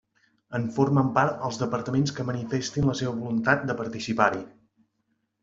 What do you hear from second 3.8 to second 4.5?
participar-hi.